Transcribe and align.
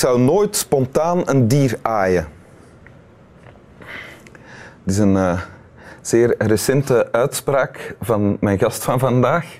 Zou 0.00 0.20
nooit 0.20 0.56
spontaan 0.56 1.22
een 1.28 1.48
dier 1.48 1.78
aaien. 1.82 2.28
Dit 4.82 4.94
is 4.94 4.98
een 4.98 5.14
uh, 5.14 5.40
zeer 6.00 6.34
recente 6.38 7.12
uitspraak 7.12 7.96
van 8.00 8.36
mijn 8.40 8.58
gast 8.58 8.84
van 8.84 8.98
vandaag, 8.98 9.58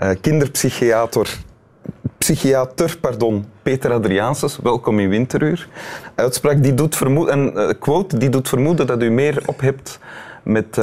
uh, 0.00 0.10
kinderpsychiater 0.20 1.38
psychiater 2.18 2.98
pardon, 3.00 3.44
Peter 3.62 3.92
Adriaanses. 3.92 4.58
Welkom 4.62 4.98
in 4.98 5.08
Winteruur. 5.08 5.68
Uitspraak 6.14 6.62
die 6.62 6.74
doet 6.74 6.96
vermoeden, 6.96 7.38
een 7.38 7.52
uh, 7.56 7.70
quote 7.78 8.18
die 8.18 8.28
doet 8.28 8.48
vermoeden 8.48 8.86
dat 8.86 9.02
u 9.02 9.10
meer 9.10 9.42
op 9.46 9.60
hebt 9.60 9.98
met 10.42 10.80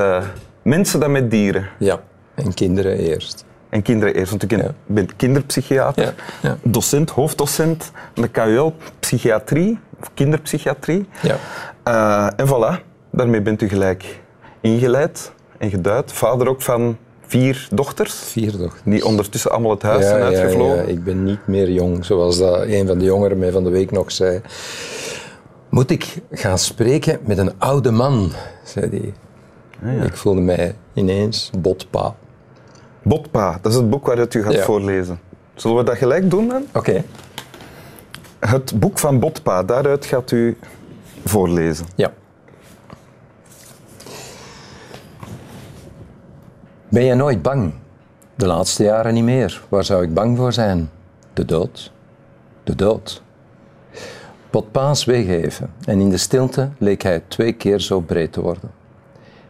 mensen 0.62 1.00
dan 1.00 1.12
met 1.12 1.32
dieren. 1.32 1.70
Ja, 1.80 2.02
en 2.36 2.54
kinderen 2.54 2.98
eerst 2.98 3.45
en 3.70 3.82
kinderen 3.82 4.16
eerst. 4.16 4.30
Want 4.30 4.52
ik 4.52 4.72
ben 4.86 5.16
kinderpsychiater, 5.16 6.14
ja. 6.42 6.58
docent, 6.64 7.10
hoofddocent 7.10 7.92
de 8.14 8.28
KUL, 8.28 8.76
psychiatrie, 9.00 9.80
of 10.02 10.12
kinderpsychiatrie. 10.14 11.06
Ja. 11.22 11.38
Uh, 11.88 12.40
en 12.40 12.48
voilà, 12.48 12.84
daarmee 13.12 13.42
bent 13.42 13.62
u 13.62 13.68
gelijk 13.68 14.22
ingeleid 14.62 15.32
en 15.58 15.70
geduid. 15.70 16.12
Vader 16.12 16.50
ook 16.50 16.62
van 16.62 16.98
vier 17.28 17.68
dochters. 17.72 18.14
Vier 18.14 18.58
dochters. 18.58 18.82
Die 18.84 19.06
ondertussen 19.06 19.52
allemaal 19.52 19.72
het 19.72 19.82
huis 19.82 20.06
zijn 20.06 20.22
uitgevlogen. 20.22 20.76
Ja, 20.76 20.84
ik 20.84 21.04
ben 21.04 21.24
niet 21.24 21.48
meer 21.48 21.72
jong, 21.72 22.06
zoals 22.06 22.38
dat 22.38 22.62
een 22.62 22.88
van 22.88 22.98
de 22.98 23.06
jongeren 23.06 23.40
mij 23.40 23.52
van 23.52 23.64
de 23.64 23.70
week 23.70 23.92
nog 23.92 24.12
zei. 24.12 24.42
Moet 25.70 25.92
ik 25.92 26.22
gaan 26.32 26.58
spreken 26.58 27.20
met 27.26 27.38
een 27.38 27.52
oude 27.58 27.92
man, 27.92 28.32
zei 28.64 28.90
hij. 28.90 29.14
Ah, 29.98 30.04
ik 30.04 30.16
voelde 30.16 30.42
mij 30.42 30.76
ineens 30.94 31.50
botpa. 31.60 32.16
Botpa, 33.08 33.58
dat 33.62 33.72
is 33.72 33.78
het 33.78 33.90
boek 33.90 34.06
waaruit 34.06 34.34
u 34.34 34.44
gaat 34.44 34.60
voorlezen. 34.60 35.20
Zullen 35.56 35.78
we 35.78 35.84
dat 35.84 35.98
gelijk 35.98 36.30
doen 36.30 36.48
dan? 36.48 36.66
Oké. 36.74 37.04
Het 38.40 38.80
boek 38.80 39.00
van 39.00 39.20
Botpa, 39.20 39.64
daaruit 39.64 40.06
gaat 40.06 40.32
u 40.32 40.58
voorlezen. 41.26 41.86
Ja. 41.96 42.12
Ben 46.90 47.04
je 47.04 47.14
nooit 47.14 47.42
bang? 47.42 47.74
De 48.36 48.46
laatste 48.46 48.84
jaren 48.84 49.14
niet 49.14 49.24
meer. 49.24 49.64
Waar 49.70 49.84
zou 49.84 50.04
ik 50.04 50.14
bang 50.14 50.38
voor 50.38 50.54
zijn? 50.54 50.90
De 51.34 51.46
dood. 51.46 51.92
De 52.64 52.76
dood. 52.76 53.22
Botpa 54.50 54.94
zweeg 54.94 55.28
even 55.28 55.74
en 55.84 56.00
in 56.00 56.10
de 56.10 56.18
stilte 56.18 56.70
leek 56.78 57.02
hij 57.02 57.22
twee 57.28 57.54
keer 57.54 57.80
zo 57.80 58.00
breed 58.00 58.34
te 58.34 58.42
worden. 58.42 58.72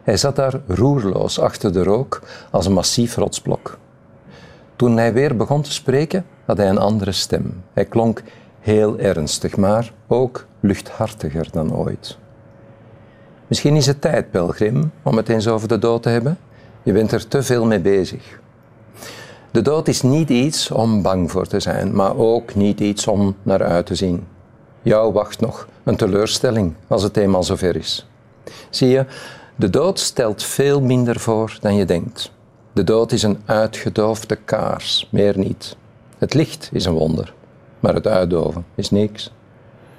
Hij 0.06 0.16
zat 0.16 0.36
daar 0.36 0.60
roerloos 0.66 1.40
achter 1.40 1.72
de 1.72 1.82
rook 1.82 2.20
als 2.50 2.66
een 2.66 2.72
massief 2.72 3.16
rotsblok. 3.16 3.78
Toen 4.76 4.96
hij 4.96 5.12
weer 5.12 5.36
begon 5.36 5.62
te 5.62 5.72
spreken, 5.72 6.26
had 6.44 6.56
hij 6.56 6.68
een 6.68 6.78
andere 6.78 7.12
stem. 7.12 7.62
Hij 7.72 7.84
klonk 7.84 8.22
heel 8.60 8.98
ernstig, 8.98 9.56
maar 9.56 9.92
ook 10.06 10.46
luchthartiger 10.60 11.48
dan 11.52 11.74
ooit. 11.74 12.18
Misschien 13.46 13.76
is 13.76 13.86
het 13.86 14.00
tijd, 14.00 14.30
pelgrim, 14.30 14.92
om 15.02 15.16
het 15.16 15.28
eens 15.28 15.48
over 15.48 15.68
de 15.68 15.78
dood 15.78 16.02
te 16.02 16.08
hebben. 16.08 16.38
Je 16.82 16.92
bent 16.92 17.12
er 17.12 17.28
te 17.28 17.42
veel 17.42 17.64
mee 17.64 17.80
bezig. 17.80 18.40
De 19.50 19.62
dood 19.62 19.88
is 19.88 20.02
niet 20.02 20.30
iets 20.30 20.70
om 20.70 21.02
bang 21.02 21.30
voor 21.30 21.46
te 21.46 21.60
zijn, 21.60 21.94
maar 21.94 22.16
ook 22.16 22.54
niet 22.54 22.80
iets 22.80 23.06
om 23.06 23.36
naar 23.42 23.62
uit 23.62 23.86
te 23.86 23.94
zien. 23.94 24.26
Jou 24.82 25.12
wacht 25.12 25.40
nog 25.40 25.68
een 25.84 25.96
teleurstelling 25.96 26.74
als 26.86 27.02
het 27.02 27.16
eenmaal 27.16 27.42
zover 27.42 27.76
is. 27.76 28.08
Zie 28.70 28.88
je, 28.88 29.06
de 29.56 29.70
dood 29.70 29.98
stelt 29.98 30.42
veel 30.42 30.80
minder 30.80 31.20
voor 31.20 31.58
dan 31.60 31.74
je 31.74 31.84
denkt. 31.84 32.32
De 32.72 32.84
dood 32.84 33.12
is 33.12 33.22
een 33.22 33.38
uitgedoofde 33.44 34.36
kaars, 34.36 35.08
meer 35.10 35.38
niet. 35.38 35.76
Het 36.18 36.34
licht 36.34 36.68
is 36.72 36.84
een 36.84 36.92
wonder, 36.92 37.34
maar 37.80 37.94
het 37.94 38.06
uitdoven 38.06 38.66
is 38.74 38.90
niks. 38.90 39.32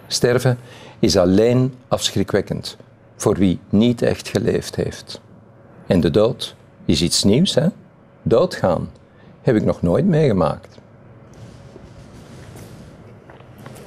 Sterven 0.08 0.58
is 1.00 1.18
alleen 1.18 1.74
afschrikwekkend 1.88 2.78
voor 3.16 3.36
wie 3.36 3.60
niet 3.70 4.02
echt 4.02 4.28
geleefd 4.28 4.76
heeft. 4.76 5.22
En 5.88 6.00
de 6.00 6.12
dood 6.12 6.56
is 6.86 7.02
iets 7.02 7.24
nieuws, 7.24 7.56
hè? 7.56 7.68
Doodgaan 8.22 8.90
heb 9.42 9.56
ik 9.56 9.66
nog 9.66 9.82
nooit 9.82 10.06
meegemaakt. 10.06 10.78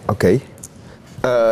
Oké. 0.07 0.41
Uh, 1.25 1.51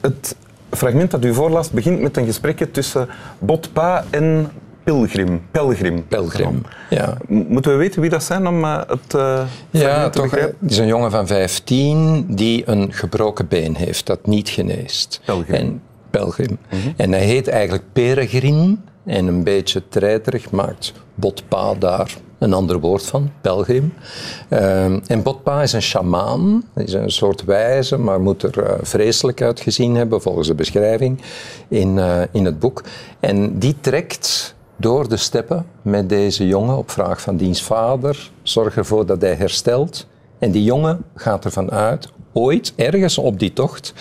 het 0.00 0.36
fragment 0.70 1.10
dat 1.10 1.24
u 1.24 1.34
voorlas 1.34 1.70
begint 1.70 2.00
met 2.00 2.16
een 2.16 2.24
gesprekje 2.24 2.70
tussen 2.70 3.08
Botpa 3.38 4.04
en 4.10 4.50
Pilgrim. 4.84 5.42
Pelgrim. 5.50 6.06
Pelgrim, 6.08 6.62
ja. 6.90 7.16
Moeten 7.28 7.72
we 7.72 7.78
weten 7.78 8.00
wie 8.00 8.10
dat 8.10 8.22
zijn 8.22 8.46
om 8.46 8.64
uh, 8.64 8.80
het 8.86 9.14
uh, 9.16 9.42
Ja, 9.70 10.10
toch. 10.10 10.30
Het 10.30 10.54
is 10.68 10.78
een 10.78 10.86
jongen 10.86 11.10
van 11.10 11.26
15 11.26 12.24
die 12.28 12.62
een 12.66 12.92
gebroken 12.92 13.48
been 13.48 13.74
heeft 13.76 14.06
dat 14.06 14.26
niet 14.26 14.48
geneest. 14.48 15.20
Pelgrim. 15.24 15.54
En, 15.54 15.82
Pelgrim. 16.10 16.58
Mhm. 16.70 16.88
En 16.96 17.12
hij 17.12 17.24
heet 17.24 17.48
eigenlijk 17.48 17.84
Peregrin 17.92 18.84
en 19.04 19.26
een 19.26 19.44
beetje 19.44 19.88
treiterig 19.88 20.50
maakt 20.50 20.92
Botpa 21.14 21.74
daar 21.74 22.16
een 22.38 22.52
ander 22.52 22.80
woord 22.80 23.06
van, 23.06 23.30
pelgrim. 23.40 23.92
Ehm, 24.48 24.98
en 25.06 25.22
Botpa 25.22 25.62
is 25.62 25.72
een 25.72 25.82
shamaan, 25.82 26.64
is 26.74 26.92
een 26.92 27.10
soort 27.10 27.44
wijze, 27.44 27.98
maar 27.98 28.20
moet 28.20 28.42
er 28.42 28.58
uh, 28.58 28.70
vreselijk 28.82 29.42
uitgezien 29.42 29.94
hebben 29.94 30.22
volgens 30.22 30.48
de 30.48 30.54
beschrijving 30.54 31.20
in, 31.68 31.96
uh, 31.96 32.20
in 32.32 32.44
het 32.44 32.58
boek. 32.58 32.82
En 33.20 33.58
die 33.58 33.76
trekt 33.80 34.54
door 34.76 35.08
de 35.08 35.16
steppen 35.16 35.66
met 35.82 36.08
deze 36.08 36.46
jongen 36.46 36.76
op 36.76 36.90
vraag 36.90 37.20
van 37.20 37.36
diens 37.36 37.62
vader, 37.62 38.30
zorg 38.42 38.76
ervoor 38.76 39.06
dat 39.06 39.20
hij 39.20 39.34
herstelt. 39.34 40.06
En 40.38 40.50
die 40.50 40.64
jongen 40.64 41.04
gaat 41.14 41.44
ervan 41.44 41.70
uit, 41.70 42.08
ooit, 42.32 42.72
ergens 42.76 43.18
op 43.18 43.38
die 43.38 43.52
tocht, 43.52 43.94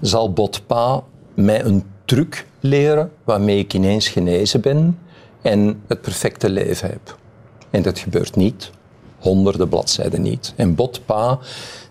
zal 0.00 0.32
Botpa 0.32 1.02
mij 1.34 1.64
een 1.64 1.84
truc 2.06 2.46
leren 2.60 3.12
waarmee 3.24 3.58
ik 3.58 3.74
ineens 3.74 4.08
genezen 4.08 4.60
ben 4.60 4.98
en 5.42 5.82
het 5.86 6.00
perfecte 6.00 6.50
leven 6.50 6.88
heb. 6.88 7.16
En 7.70 7.82
dat 7.82 7.98
gebeurt 7.98 8.36
niet, 8.36 8.70
honderden 9.18 9.68
bladzijden 9.68 10.22
niet. 10.22 10.52
En 10.56 10.74
Botpa 10.74 11.38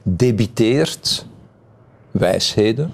debiteert 0.03 1.25
wijsheden. 2.11 2.93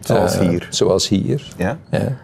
Zoals 0.00 0.34
uh, 0.34 0.48
hier. 0.48 0.66
Zoals 0.70 1.08
hier. 1.08 1.52
Ja? 1.56 1.78
ja? 1.90 2.18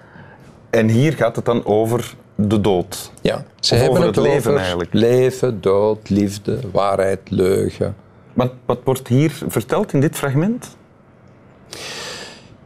En 0.70 0.88
hier 0.88 1.12
gaat 1.12 1.36
het 1.36 1.44
dan 1.44 1.64
over 1.64 2.14
de 2.34 2.60
dood. 2.60 3.10
Ja, 3.20 3.44
ze 3.60 3.74
hebben 3.74 3.90
over 3.90 4.06
het, 4.06 4.16
het 4.16 4.24
leven 4.24 4.56
eigenlijk. 4.56 4.92
Leven, 4.92 5.60
dood, 5.60 6.08
liefde, 6.08 6.60
waarheid, 6.72 7.20
leugen. 7.30 7.96
Wat, 8.32 8.52
wat 8.66 8.78
wordt 8.84 9.08
hier 9.08 9.42
verteld 9.48 9.92
in 9.92 10.00
dit 10.00 10.16
fragment? 10.16 10.76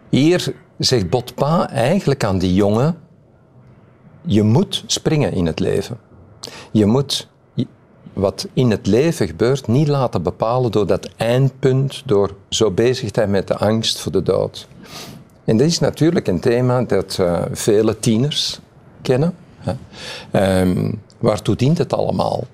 Hier 0.08 0.54
zegt 0.84 1.10
Botpa 1.10 1.70
eigenlijk 1.70 2.24
aan 2.24 2.38
die 2.38 2.54
jongen: 2.54 2.98
je 4.22 4.42
moet 4.42 4.84
springen 4.86 5.32
in 5.32 5.46
het 5.46 5.60
leven. 5.60 5.98
Je 6.70 6.86
moet 6.86 7.30
wat 8.12 8.48
in 8.52 8.70
het 8.70 8.86
leven 8.86 9.26
gebeurt 9.26 9.66
niet 9.66 9.88
laten 9.88 10.22
bepalen 10.22 10.70
door 10.70 10.86
dat 10.86 11.08
eindpunt, 11.16 12.02
door 12.06 12.34
zo 12.48 12.70
bezig 12.70 13.08
zijn 13.12 13.30
met 13.30 13.48
de 13.48 13.56
angst 13.56 13.98
voor 13.98 14.12
de 14.12 14.22
dood. 14.22 14.68
En 15.44 15.56
dat 15.56 15.66
is 15.66 15.78
natuurlijk 15.78 16.26
een 16.26 16.40
thema 16.40 16.82
dat 16.82 17.16
uh, 17.20 17.42
vele 17.52 17.98
tieners 17.98 18.60
kennen. 19.02 19.34
Hè. 19.58 20.60
Um, 20.60 21.00
waartoe 21.22 21.56
dient 21.56 21.78
het 21.78 21.92
allemaal? 21.92 22.44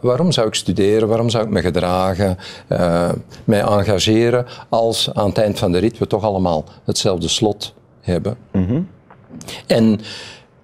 Waarom 0.00 0.32
zou 0.32 0.46
ik 0.46 0.54
studeren? 0.54 1.08
Waarom 1.08 1.30
zou 1.30 1.44
ik 1.44 1.50
me 1.50 1.60
gedragen, 1.60 2.38
uh, 2.68 3.12
mij 3.44 3.60
engageren, 3.60 4.46
als 4.68 5.14
aan 5.14 5.28
het 5.28 5.38
eind 5.38 5.58
van 5.58 5.72
de 5.72 5.78
rit 5.78 5.98
we 5.98 6.06
toch 6.06 6.22
allemaal 6.22 6.64
hetzelfde 6.84 7.28
slot 7.28 7.74
hebben? 8.00 8.36
Mm 8.52 8.66
-hmm. 8.66 8.88
En 9.66 10.00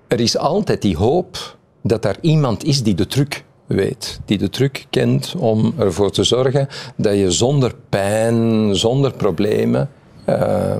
er 0.08 0.20
is 0.20 0.36
altijd 0.36 0.82
die 0.82 0.96
hoop 0.96 1.56
dat 1.82 2.04
er 2.04 2.16
iemand 2.20 2.64
is 2.64 2.82
die 2.82 2.94
de 2.94 3.06
truc 3.06 3.44
weet, 3.66 4.20
die 4.24 4.38
de 4.38 4.48
truc 4.48 4.86
kent 4.90 5.34
om 5.38 5.74
ervoor 5.78 6.10
te 6.10 6.24
zorgen 6.24 6.68
dat 6.96 7.14
je 7.14 7.30
zonder 7.30 7.74
pijn, 7.88 8.76
zonder 8.76 9.12
problemen 9.12 9.90
uh, 10.28 10.76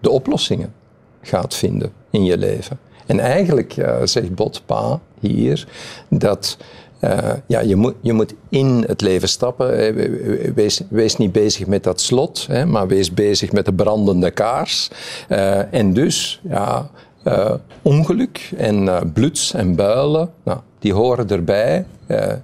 de 0.00 0.10
oplossingen 0.10 0.72
gaat 1.22 1.54
vinden 1.54 1.92
in 2.10 2.24
je 2.24 2.38
leven. 2.38 2.78
En 3.06 3.20
eigenlijk 3.20 3.76
uh, 3.76 3.96
zegt 4.04 4.34
Botpa 4.34 5.00
hier 5.20 5.66
dat 6.08 6.56
uh, 7.00 7.32
ja, 7.46 7.60
je, 7.60 7.76
moet, 7.76 7.94
je 8.00 8.12
moet 8.12 8.34
in 8.48 8.84
het 8.86 9.00
leven 9.00 9.28
stappen. 9.28 9.94
Wees, 10.54 10.82
wees 10.88 11.16
niet 11.16 11.32
bezig 11.32 11.66
met 11.66 11.84
dat 11.84 12.00
slot, 12.00 12.46
hè, 12.46 12.66
maar 12.66 12.86
wees 12.86 13.14
bezig 13.14 13.52
met 13.52 13.64
de 13.64 13.72
brandende 13.72 14.30
kaars. 14.30 14.90
Uh, 15.28 15.74
en 15.74 15.92
dus, 15.92 16.40
ja, 16.48 16.90
uh, 17.24 17.54
ongeluk 17.82 18.50
en 18.56 19.10
bloeds 19.12 19.54
en 19.54 19.74
builen, 19.74 20.30
nou, 20.44 20.58
die 20.78 20.92
horen 20.92 21.28
erbij. 21.28 21.86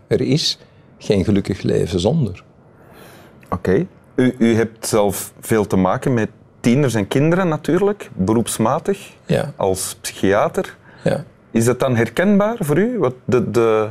Er 0.06 0.20
is 0.20 0.58
geen 0.98 1.24
gelukkig 1.24 1.62
leven 1.62 2.00
zonder. 2.00 2.44
Oké. 3.50 3.86
U, 4.14 4.34
u 4.38 4.54
hebt 4.54 4.86
zelf 4.86 5.32
veel 5.40 5.66
te 5.66 5.76
maken 5.76 6.14
met 6.14 6.28
tieners 6.60 6.94
en 6.94 7.08
kinderen 7.08 7.48
natuurlijk, 7.48 8.10
beroepsmatig, 8.16 9.10
ja. 9.26 9.52
als 9.56 9.96
psychiater. 10.00 10.76
Ja. 11.04 11.24
Is 11.54 11.64
dat 11.64 11.80
dan 11.80 11.96
herkenbaar 11.96 12.56
voor 12.58 12.78
u, 12.78 12.98
wat 12.98 13.14
de, 13.24 13.50
de, 13.50 13.88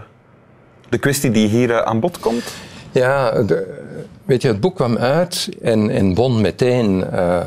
de 0.89 0.97
kwestie 0.97 1.31
die 1.31 1.47
hier 1.47 1.83
aan 1.83 1.99
bod 1.99 2.19
komt? 2.19 2.53
Ja, 2.91 3.41
de, 3.41 3.82
weet 4.25 4.41
je, 4.41 4.47
het 4.47 4.59
boek 4.59 4.75
kwam 4.75 4.97
uit 4.97 5.49
en, 5.61 5.89
en 5.89 6.15
won 6.15 6.41
meteen 6.41 7.03
uh, 7.13 7.39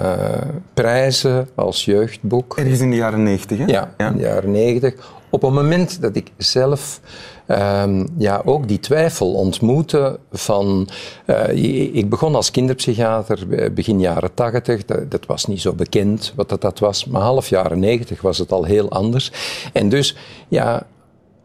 prijzen 0.75 1.49
als 1.55 1.85
jeugdboek. 1.85 2.57
Ergens 2.59 2.81
in 2.81 2.91
de 2.91 2.97
jaren 2.97 3.23
negentig, 3.23 3.59
hè? 3.59 3.65
Ja, 3.65 3.95
in 3.97 4.13
de 4.17 4.23
jaren 4.23 4.51
negentig. 4.51 4.95
Op 5.31 5.43
het 5.43 5.53
moment 5.53 6.01
dat 6.01 6.17
ik 6.17 6.31
zelf 6.37 7.01
um, 7.49 8.09
ja, 8.19 8.43
ook 8.45 8.69
die 8.69 8.81
twijfel 8.81 9.33
ontmoette 9.33 10.19
van... 10.33 10.89
Uh, 11.27 11.95
ik 11.95 12.09
begon 12.09 12.35
als 12.35 12.51
kinderpsychiater 12.51 13.73
begin 13.75 14.01
jaren 14.01 14.35
tachtig. 14.35 14.85
Dat, 14.85 15.11
dat, 15.11 15.27
was 15.27 15.47
niet 15.47 15.61
zo 15.61 15.73
bekend 15.73 16.33
wat 16.37 16.49
dat, 16.49 16.61
dat 16.61 16.79
was. 16.79 17.05
Maar 17.05 17.23
half 17.23 17.49
jaren 17.49 17.79
negentig 17.79 18.21
was 18.21 18.39
het 18.39 18.53
al 18.53 18.65
heel 18.65 18.91
anders. 18.91 19.33
En 19.73 19.89
dus, 19.89 20.17
ja, 20.49 20.87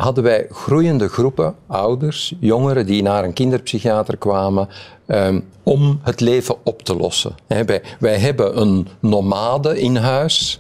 hadden 0.02 0.24
wij 0.24 0.48
groeiende 0.50 1.08
groepen 1.08 1.56
ouders, 1.68 2.36
jongeren 2.40 2.86
die 2.86 3.02
naar 3.02 3.24
een 3.24 3.34
kinderpsychiater 3.34 4.18
kwamen 4.18 4.68
um, 5.12 5.44
om 5.64 6.00
het 6.04 6.20
leven 6.20 6.56
op 6.64 6.82
te 6.82 6.96
lossen. 6.96 7.36
wij, 7.48 7.82
wij, 8.00 8.18
hebben 8.18 8.62
een 8.62 8.88
nomade 9.00 9.80
in 9.80 9.96
huis. 9.96 10.60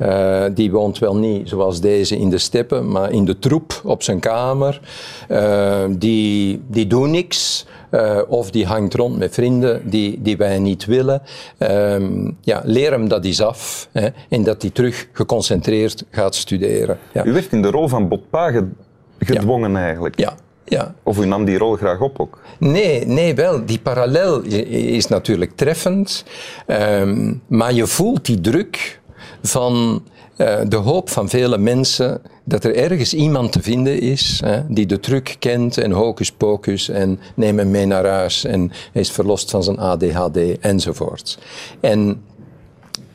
uh, 0.00 0.44
die 0.54 0.70
woont 0.70 0.98
wel 0.98 1.16
niet 1.16 1.48
zoals 1.48 1.80
deze 1.80 2.18
in 2.18 2.30
de 2.30 2.38
steppen, 2.38 2.90
maar 2.90 3.10
in 3.12 3.24
de 3.24 3.38
troep 3.38 3.80
op 3.84 4.02
zijn 4.02 4.20
kamer. 4.20 4.80
Uh, 5.28 5.84
die, 5.90 6.62
die 6.66 6.86
doet 6.86 7.08
niks. 7.08 7.66
Uh, 7.90 8.18
of 8.28 8.50
die 8.50 8.66
hangt 8.66 8.94
rond 8.94 9.18
met 9.18 9.34
vrienden 9.34 9.90
die, 9.90 10.22
die 10.22 10.36
wij 10.36 10.58
niet 10.58 10.84
willen. 10.84 11.22
Um, 11.58 12.36
ja, 12.40 12.62
leer 12.64 12.90
hem 12.90 13.08
dat 13.08 13.24
eens 13.24 13.40
af 13.40 13.88
hè, 13.92 14.08
en 14.28 14.42
dat 14.42 14.62
hij 14.62 14.70
terug 14.70 15.08
geconcentreerd 15.12 16.04
gaat 16.10 16.34
studeren. 16.34 16.98
Ja. 17.12 17.24
U 17.24 17.32
werd 17.32 17.52
in 17.52 17.62
de 17.62 17.70
rol 17.70 17.88
van 17.88 18.08
Botpa 18.08 18.52
gedwongen 19.18 19.70
ja. 19.70 19.78
eigenlijk. 19.78 20.18
Ja, 20.18 20.34
ja. 20.68 20.94
Of 21.02 21.18
u 21.18 21.26
nam 21.26 21.44
die 21.44 21.58
rol 21.58 21.76
graag 21.76 22.00
op 22.00 22.20
ook? 22.20 22.40
Nee, 22.58 23.06
nee 23.06 23.34
wel. 23.34 23.66
Die 23.66 23.78
parallel 23.78 24.40
is 24.42 25.06
natuurlijk 25.06 25.56
treffend. 25.56 26.24
Um, 26.66 27.42
maar 27.46 27.72
je 27.72 27.86
voelt 27.86 28.26
die 28.26 28.40
druk 28.40 29.00
van 29.42 30.02
uh, 30.36 30.56
de 30.68 30.76
hoop 30.76 31.10
van 31.10 31.28
vele 31.28 31.58
mensen 31.58 32.20
dat 32.44 32.64
er 32.64 32.76
ergens 32.76 33.14
iemand 33.14 33.52
te 33.52 33.62
vinden 33.62 34.00
is 34.00 34.40
hè, 34.44 34.60
die 34.68 34.86
de 34.86 35.00
truc 35.00 35.36
kent 35.38 35.78
en 35.78 35.90
hocus 35.90 36.32
pocus 36.32 36.88
en 36.88 37.20
neem 37.34 37.58
hem 37.58 37.70
mee 37.70 37.86
naar 37.86 38.06
huis 38.06 38.44
en 38.44 38.72
hij 38.92 39.02
is 39.02 39.10
verlost 39.10 39.50
van 39.50 39.62
zijn 39.62 39.78
ADHD 39.78 40.58
enzovoort. 40.60 41.38
En 41.80 42.22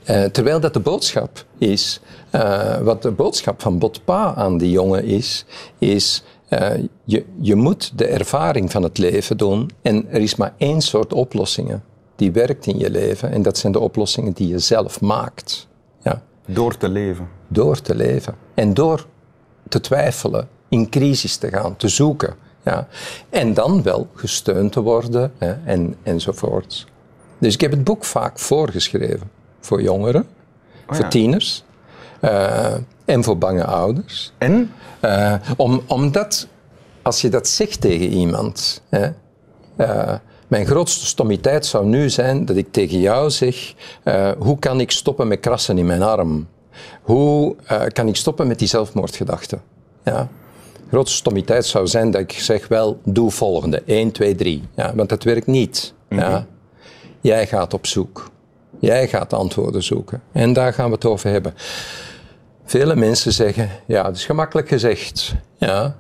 uh, 0.10 0.24
terwijl 0.24 0.60
dat 0.60 0.74
de 0.74 0.80
boodschap 0.80 1.46
is, 1.58 2.00
uh, 2.32 2.78
wat 2.78 3.02
de 3.02 3.12
boodschap 3.12 3.62
van 3.62 3.78
Botpa 3.78 4.34
aan 4.36 4.58
die 4.58 4.72
jongen 4.72 5.04
is, 5.04 5.46
is 5.78 6.24
uh, 6.54 6.84
je, 7.04 7.26
je 7.40 7.56
moet 7.56 7.98
de 7.98 8.06
ervaring 8.06 8.72
van 8.72 8.84
het 8.84 8.98
leven 8.98 9.38
doen 9.38 9.70
en 9.82 10.10
er 10.10 10.22
is 10.22 10.36
maar 10.36 10.54
één 10.58 10.82
soort 10.82 11.14
oplossingen 11.14 11.84
die 12.16 12.32
werkt 12.32 12.66
in 12.66 12.78
je 12.78 12.90
leven 12.90 13.32
en 13.32 13.42
dat 13.42 13.58
zijn 13.58 13.74
de 13.74 13.80
oplossingen 13.80 14.34
die 14.34 14.48
je 14.48 14.60
zelf 14.60 15.02
maakt. 15.02 15.68
Ja. 16.02 16.22
Door 16.46 16.78
te 16.78 16.90
leven. 16.90 17.28
Door 17.48 17.82
te 17.82 17.96
leven. 17.96 18.36
En 18.54 18.74
door 18.74 19.06
te 19.70 19.80
twijfelen, 19.80 20.48
in 20.70 20.90
crisis 20.90 21.36
te 21.36 21.50
gaan, 21.50 21.76
te 21.76 21.88
zoeken. 21.88 22.36
Ja. 22.64 22.88
En 23.30 23.54
dan 23.54 23.84
wel 23.84 24.08
gesteund 24.14 24.72
te 24.72 24.82
worden 24.82 25.32
hè, 25.38 25.54
en, 25.66 25.96
enzovoort. 26.04 26.88
Dus 27.38 27.54
ik 27.54 27.62
heb 27.62 27.72
het 27.72 27.84
boek 27.84 28.06
vaak 28.06 28.40
voorgeschreven 28.40 29.32
voor 29.60 29.82
jongeren, 29.82 30.26
oh 30.90 30.96
voor 30.96 31.08
tieners 31.08 31.64
uh, 32.24 32.74
en 33.14 33.24
voor 33.24 33.38
bange 33.38 33.66
ouders. 33.66 34.34
En? 34.38 34.72
Uh, 35.02 35.36
om, 35.58 35.82
omdat, 35.88 36.48
als 37.02 37.22
je 37.22 37.30
dat 37.30 37.48
zegt 37.48 37.82
tegen 37.82 38.08
iemand, 38.08 38.82
hè, 38.90 39.10
uh, 39.78 40.14
mijn 40.48 40.66
grootste 40.66 41.06
stommiteit 41.06 41.66
zou 41.66 41.86
nu 41.86 42.10
zijn 42.10 42.46
dat 42.46 42.56
ik 42.56 42.72
tegen 42.72 43.00
jou 43.00 43.30
zeg: 43.30 43.74
hoe 44.38 44.60
kan 44.60 44.80
ik 44.80 44.92
stoppen 44.92 45.28
met 45.28 45.40
krassen 45.40 45.78
in 45.78 45.86
mijn 45.86 46.02
arm? 46.02 46.48
Hoe 47.02 47.56
kan 47.88 48.08
ik 48.08 48.16
stoppen 48.16 48.48
met 48.48 48.60
die 48.60 48.68
zelfmoordgedachten? 48.68 49.62
Ja. 50.04 50.28
Grootste 50.90 51.18
stommiteit 51.18 51.66
zou 51.66 51.88
zijn 51.88 52.12
dat 52.12 52.22
ik 52.22 52.32
zeg: 52.32 52.68
wel, 52.68 53.00
doe 53.04 53.32
volgende: 53.32 53.84
1, 53.86 54.12
2, 54.12 54.36
3. 54.36 54.64
Ja, 54.76 54.96
want 54.96 55.10
dat 55.10 55.24
werkt 55.24 55.48
niet. 55.48 55.94
Mm 56.10 56.20
-hmm. 56.20 56.30
ja. 56.30 56.46
Jij 57.22 57.48
gaat 57.48 57.74
op 57.74 57.88
zoek. 57.88 58.32
Jij 58.80 59.08
gaat 59.08 59.34
antwoorden 59.34 59.84
zoeken. 59.84 60.22
En 60.32 60.54
daar 60.54 60.74
gaan 60.74 60.88
we 60.88 60.96
het 60.96 61.06
over 61.06 61.30
hebben. 61.30 61.54
Vele 62.66 62.96
mensen 62.96 63.34
zeggen, 63.34 63.70
ja, 63.86 64.06
het 64.06 64.16
is 64.16 64.26
gemakkelijk 64.26 64.68
gezegd. 64.68 65.36
Ja, 65.58 65.96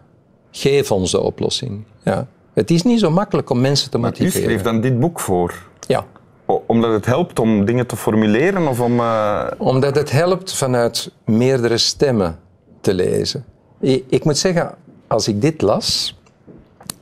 geef 0.51 0.91
ons 0.91 1.11
de 1.11 1.21
oplossing. 1.21 1.83
Ja. 2.03 2.27
Het 2.53 2.71
is 2.71 2.83
niet 2.83 2.99
zo 2.99 3.11
makkelijk 3.11 3.49
om 3.49 3.61
mensen 3.61 3.91
te 3.91 3.97
motiveren. 3.97 4.33
Maar 4.33 4.41
u 4.41 4.45
schreef 4.45 4.61
dan 4.61 4.81
dit 4.81 4.99
boek 4.99 5.19
voor? 5.19 5.53
Ja. 5.87 6.05
Omdat 6.45 6.91
het 6.91 7.05
helpt 7.05 7.39
om 7.39 7.65
dingen 7.65 7.87
te 7.87 7.95
formuleren? 7.95 8.67
Of 8.67 8.79
om, 8.79 8.99
uh... 8.99 9.45
Omdat 9.57 9.95
het 9.95 10.11
helpt 10.11 10.53
vanuit 10.53 11.11
meerdere 11.25 11.77
stemmen 11.77 12.39
te 12.81 12.93
lezen. 12.93 13.45
Ik, 13.79 14.03
ik 14.09 14.23
moet 14.23 14.37
zeggen, 14.37 14.75
als 15.07 15.27
ik 15.27 15.41
dit 15.41 15.61
las, 15.61 16.17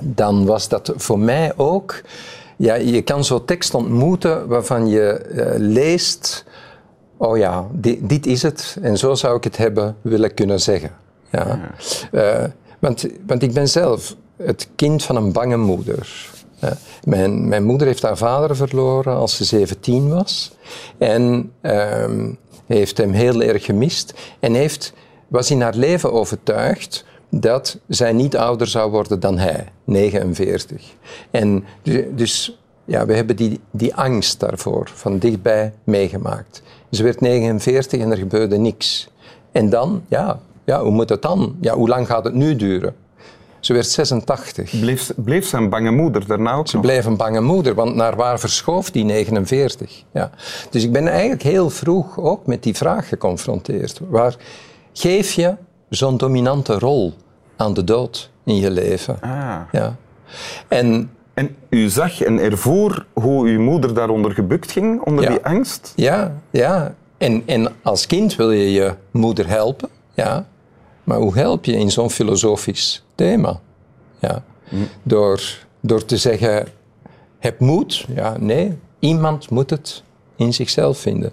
dan 0.03 0.45
was 0.45 0.69
dat 0.69 0.93
voor 0.95 1.19
mij 1.19 1.53
ook 1.55 2.01
ja, 2.61 2.75
je 2.75 3.01
kan 3.01 3.23
zo'n 3.23 3.45
tekst 3.45 3.73
ontmoeten 3.73 4.47
waarvan 4.47 4.87
je 4.87 5.25
uh, 5.31 5.45
leest, 5.57 6.45
oh 7.21 7.38
ja, 7.38 7.68
dit, 7.71 8.09
dit, 8.09 8.25
is 8.25 8.41
het 8.41 8.77
en 8.81 8.97
zo 8.97 9.13
zou 9.13 9.38
ik 9.38 9.44
het 9.44 9.57
hebben 9.57 9.95
willen 10.01 10.33
kunnen 10.33 10.59
zeggen. 10.59 10.91
Ja. 11.31 11.59
Uh, 12.12 12.44
want, 12.79 13.06
want 13.27 13.44
ik 13.44 13.53
ben 13.53 13.69
zelf 13.69 14.15
het 14.38 14.69
kind 14.75 15.03
van 15.03 15.15
een 15.15 15.31
bange 15.31 15.57
moeder. 15.57 16.29
Uh, 16.63 16.71
mijn, 17.03 17.47
mijn 17.47 17.63
moeder 17.63 17.88
heeft 17.88 18.01
haar 18.01 18.18
vader 18.18 18.56
verloren 18.56 19.15
als 19.15 19.35
ze 19.35 19.44
17 19.44 20.09
was 20.09 20.51
en 20.97 21.51
ehm, 21.62 22.33
heeft 22.65 22.97
hem 22.97 23.12
heel 23.12 23.41
erg 23.41 23.65
gemist 23.65 24.13
en 24.39 24.53
heeft, 24.53 24.94
was 25.27 25.51
in 25.51 25.62
haar 25.62 25.75
leven 25.75 26.13
overtuigd 26.13 27.06
dat 27.29 27.79
zij 27.88 28.13
niet 28.13 28.38
ouder 28.38 28.67
zou 28.67 28.91
worden 28.91 29.19
dan 29.19 29.38
hij, 29.38 29.67
49. 29.83 30.95
En 31.31 31.63
dus 32.15 32.59
ja, 32.85 33.05
we 33.05 33.13
hebben 33.13 33.36
die, 33.36 33.60
die 33.72 33.95
angst 33.95 34.39
daarvoor 34.39 34.91
van 34.93 35.17
dichtbij 35.17 35.74
meegemaakt. 35.84 36.62
Ze 36.91 37.03
werd 37.03 37.21
49 37.21 38.00
en 38.00 38.12
er 38.12 38.17
gebeurde 38.17 38.57
niks. 38.57 39.10
En 39.51 39.69
dan, 39.69 40.03
ja, 40.07 40.39
ja 40.63 40.81
hoe 40.81 40.91
moet 40.91 41.10
het 41.10 41.21
dan? 41.21 41.55
Ja, 41.62 41.74
hoe 41.74 41.88
lang 41.88 42.07
gaat 42.07 42.24
het 42.24 42.33
nu 42.33 42.55
duren? 42.55 42.95
Ze 43.60 43.74
werd 43.74 43.88
86. 43.88 44.79
Bleef, 44.79 45.12
bleef 45.15 45.48
ze 45.48 45.57
een 45.57 45.69
bange 45.69 45.91
moeder 45.91 46.27
daarna 46.27 46.53
ook 46.53 46.67
Ze 46.67 46.79
bleef 46.79 47.05
een 47.05 47.17
bange 47.17 47.41
moeder, 47.41 47.75
want 47.75 47.95
naar 47.95 48.15
waar 48.15 48.39
verschoof 48.39 48.91
die 48.91 49.03
49? 49.03 50.03
Ja. 50.12 50.29
Dus 50.69 50.83
ik 50.83 50.91
ben 50.91 51.07
eigenlijk 51.07 51.43
heel 51.43 51.69
vroeg 51.69 52.19
ook 52.19 52.45
met 52.45 52.63
die 52.63 52.75
vraag 52.75 53.07
geconfronteerd. 53.07 54.00
Waar 54.10 54.36
geef 54.93 55.31
je 55.31 55.55
zo'n 55.89 56.17
dominante 56.17 56.79
rol 56.79 57.13
aan 57.55 57.74
de 57.74 57.83
dood 57.83 58.29
in 58.43 58.55
je 58.55 58.71
leven? 58.71 59.17
Ah. 59.21 59.55
Ja. 59.71 59.95
En, 60.67 61.12
en 61.41 61.55
u 61.69 61.89
zag 61.89 62.21
en 62.21 62.39
ervoer 62.39 63.05
hoe 63.13 63.48
uw 63.48 63.62
moeder 63.62 63.93
daaronder 63.93 64.31
gebukt 64.31 64.71
ging, 64.71 65.01
onder 65.01 65.24
ja. 65.24 65.29
die 65.29 65.45
angst? 65.45 65.93
Ja, 65.95 66.41
ja. 66.50 66.95
En, 67.17 67.43
en 67.45 67.74
als 67.81 68.05
kind 68.05 68.36
wil 68.36 68.51
je 68.51 68.71
je 68.71 68.93
moeder 69.12 69.48
helpen, 69.48 69.89
ja. 70.13 70.48
Maar 71.03 71.17
hoe 71.17 71.36
help 71.36 71.65
je 71.65 71.74
in 71.74 71.91
zo'n 71.91 72.10
filosofisch 72.10 73.03
thema? 73.15 73.60
Ja. 74.19 74.43
Hm. 74.63 74.75
Door, 75.03 75.41
door 75.79 76.05
te 76.05 76.17
zeggen, 76.17 76.67
heb 77.39 77.60
moed? 77.60 78.05
Ja, 78.15 78.36
nee. 78.39 78.77
Iemand 79.00 79.50
moet 79.50 79.69
het 79.69 80.03
in 80.36 80.53
zichzelf 80.53 80.98
vinden. 80.98 81.31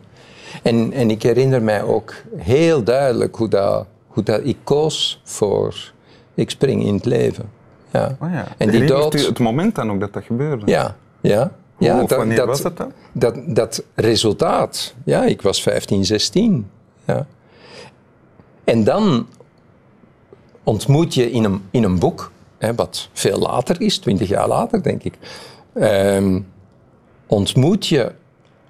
En, 0.63 0.93
en 0.93 1.11
ik 1.11 1.23
herinner 1.23 1.63
mij 1.63 1.83
ook 1.83 2.15
heel 2.37 2.83
duidelijk 2.83 3.37
hoe 3.37 3.49
dat, 3.49 3.87
hoe 4.07 4.23
dat 4.23 4.41
ik 4.45 4.57
koos 4.65 5.21
voor 5.25 5.93
ik 6.35 6.51
spring 6.51 6.85
in 6.85 6.95
het 6.95 7.05
leven. 7.05 7.51
Ja. 7.93 8.17
Oh 8.21 8.33
ja. 8.33 8.47
En 8.57 8.71
die 8.71 8.85
dood... 8.85 9.13
het 9.13 9.39
moment 9.39 9.75
dan 9.75 9.91
ook 9.91 10.01
dat 10.01 10.13
dat 10.13 10.25
gebeurde? 10.25 10.67
Ja, 10.67 10.97
ja. 11.21 11.53
Hoe 11.75 11.87
ja 11.87 12.03
of 12.03 12.11
wanneer 12.11 12.47
was 12.47 12.63
het 12.63 12.77
dan? 12.77 12.93
Dat, 13.13 13.37
dat 13.47 13.85
resultaat, 13.95 14.95
ja, 15.05 15.25
ik 15.25 15.43
was 15.43 15.63
15, 15.63 16.05
16. 16.05 16.71
Ja. 17.05 17.27
En 18.65 18.85
dan 18.85 19.27
ontmoet 20.63 21.15
je 21.15 21.31
in 21.31 21.45
een, 21.45 21.63
in 21.71 21.85
een 21.85 21.99
boek, 21.99 22.33
hè, 22.59 22.75
wat 22.75 23.09
veel 23.13 23.39
later 23.39 23.81
is, 23.81 23.99
20 23.99 24.29
jaar 24.29 24.49
later 24.49 24.83
denk 24.83 25.03
ik, 25.03 25.15
ehm, 25.75 26.41
ontmoet 27.27 27.87
je 27.87 28.13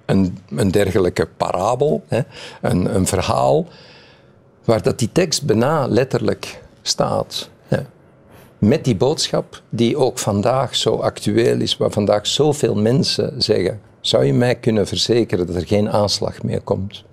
een, 0.05 0.37
een 0.49 0.71
dergelijke 0.71 1.27
parabel, 1.37 2.03
hè, 2.07 2.21
een, 2.61 2.95
een 2.95 3.07
verhaal, 3.07 3.67
waar 4.65 4.81
dat 4.81 4.99
die 4.99 5.11
tekst 5.11 5.45
bijna 5.45 5.87
letterlijk 5.87 6.61
staat. 6.81 7.49
Met 8.59 8.83
die 8.83 8.95
boodschap 8.95 9.61
die 9.69 9.97
ook 9.97 10.19
vandaag 10.19 10.75
zo 10.75 10.95
actueel 10.95 11.59
is, 11.59 11.77
waar 11.77 11.91
vandaag 11.91 12.27
zoveel 12.27 12.75
mensen 12.75 13.41
zeggen, 13.41 13.81
zou 14.01 14.25
je 14.25 14.33
mij 14.33 14.55
kunnen 14.55 14.87
verzekeren 14.87 15.47
dat 15.47 15.55
er 15.55 15.67
geen 15.67 15.89
aanslag 15.89 16.43
meer 16.43 16.61
komt? 16.61 17.03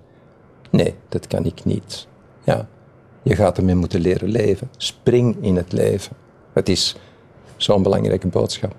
Nee, 0.71 0.95
dat 1.09 1.27
kan 1.27 1.45
ik 1.45 1.65
niet. 1.65 2.07
Ja, 2.45 2.69
je 3.23 3.37
gaat 3.37 3.59
ermee 3.59 3.75
moeten 3.75 4.01
leren 4.01 4.29
leven. 4.29 4.71
Spring 4.77 5.37
in 5.41 5.57
het 5.57 5.73
leven. 5.73 6.17
Het 6.53 6.69
is 6.69 6.97
zo'n 7.57 7.83
belangrijke 7.83 8.27
boodschap. 8.27 8.75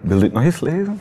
Wil 0.00 0.16
je 0.16 0.22
het 0.22 0.32
nog 0.32 0.42
eens 0.42 0.60
lezen? 0.60 1.00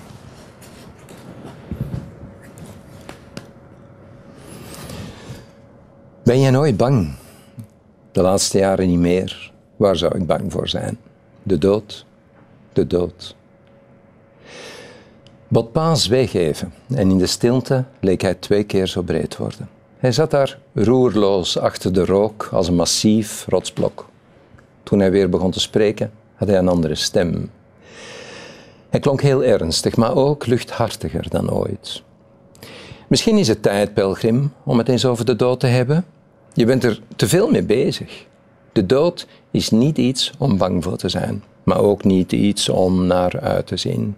Ben 6.24 6.40
jij 6.40 6.52
nooit 6.52 6.78
bang? 6.78 7.20
De 8.12 8.22
laatste 8.22 8.58
jaren 8.58 8.88
niet 8.88 9.00
meer. 9.00 9.52
Waar 9.76 9.96
zou 9.96 10.18
ik 10.18 10.26
bang 10.26 10.52
voor 10.52 10.68
zijn? 10.68 10.98
De 11.44 11.58
dood. 11.58 12.06
De 12.74 12.88
dood. 12.88 13.36
Botpa 15.48 15.96
zweeg 15.96 16.34
even 16.34 16.74
en 16.88 17.10
in 17.10 17.18
de 17.18 17.28
stilte 17.28 17.84
leek 18.00 18.22
hij 18.22 18.34
twee 18.34 18.64
keer 18.64 18.88
zo 18.88 19.02
breed 19.02 19.38
worden. 19.38 19.70
Hij 19.98 20.12
zat 20.12 20.32
daar 20.32 20.60
roerloos 20.74 21.58
achter 21.58 21.94
de 21.94 22.06
rook 22.06 22.50
als 22.52 22.68
een 22.68 22.76
massief 22.76 23.46
rotsblok. 23.50 24.10
Toen 24.84 25.00
hij 25.00 25.12
weer 25.12 25.30
begon 25.30 25.52
te 25.52 25.60
spreken, 25.60 26.12
had 26.36 26.48
hij 26.48 26.58
een 26.58 26.68
andere 26.68 26.96
stem. 26.96 27.50
Hij 28.90 29.00
klonk 29.00 29.22
heel 29.22 29.44
ernstig, 29.44 29.96
maar 29.96 30.16
ook 30.16 30.46
luchthartiger 30.46 31.30
dan 31.30 31.52
ooit. 31.52 32.04
Misschien 33.08 33.38
is 33.38 33.48
het 33.48 33.62
tijd, 33.62 33.94
pelgrim, 33.94 34.54
om 34.64 34.78
het 34.78 34.90
eens 34.90 35.06
over 35.06 35.26
de 35.26 35.36
dood 35.36 35.60
te 35.60 35.68
hebben. 35.68 36.06
Je 36.54 36.66
bent 36.66 36.84
er 36.84 37.02
te 37.16 37.28
veel 37.28 37.50
mee 37.50 37.64
bezig. 37.64 38.26
De 38.72 38.86
dood 38.86 39.28
is 39.52 39.70
niet 39.70 39.98
iets 39.98 40.32
om 40.38 40.58
bang 40.58 40.84
voor 40.84 40.98
te 40.98 41.10
zijn, 41.10 41.44
maar 41.64 41.80
ook 41.80 42.04
niet 42.04 42.32
iets 42.32 42.70
om 42.70 43.08
naar 43.08 43.40
uit 43.40 43.68
te 43.68 43.78
zien. 43.78 44.16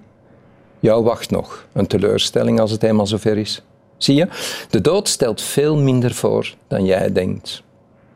Jou 0.79 1.03
wacht 1.03 1.31
nog 1.31 1.65
een 1.73 1.87
teleurstelling 1.87 2.59
als 2.59 2.71
het 2.71 2.83
eenmaal 2.83 3.07
zover 3.07 3.37
is. 3.37 3.61
Zie 3.97 4.15
je, 4.15 4.27
de 4.69 4.81
dood 4.81 5.07
stelt 5.07 5.41
veel 5.41 5.77
minder 5.77 6.13
voor 6.13 6.55
dan 6.67 6.85
jij 6.85 7.11
denkt. 7.11 7.63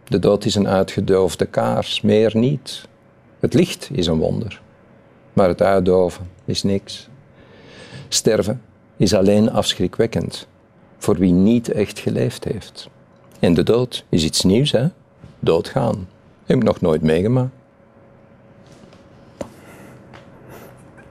De 0.03 0.19
dood 0.19 0.45
is 0.45 0.55
een 0.55 0.67
uitgedoofde 0.67 1.45
kaars, 1.45 2.01
meer 2.01 2.37
niet. 2.37 2.87
Het 3.39 3.53
licht 3.53 3.89
is 3.91 4.07
een 4.07 4.17
wonder, 4.17 4.61
maar 5.33 5.47
het 5.47 5.61
uitdoven 5.61 6.29
is 6.45 6.63
niks. 6.63 7.07
Sterven 8.07 8.61
is 8.97 9.13
alleen 9.13 9.51
afschrikwekkend 9.51 10.47
voor 10.97 11.17
wie 11.17 11.31
niet 11.31 11.71
echt 11.71 11.99
geleefd 11.99 12.43
heeft. 12.43 12.89
En 13.39 13.53
de 13.53 13.63
dood 13.63 14.05
is 14.09 14.23
iets 14.23 14.43
nieuws, 14.43 14.71
hè? 14.71 14.87
Doodgaan. 15.39 16.07
Heb 16.45 16.57
ik 16.57 16.63
nog 16.63 16.81
nooit 16.81 17.01
meegemaakt. 17.01 17.51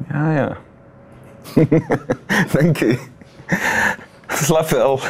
Ja, 0.09 0.33
ja. 0.35 0.57
Dank 2.53 2.77
je. 2.77 2.99
Slap 4.29 4.69
wel. 4.69 5.01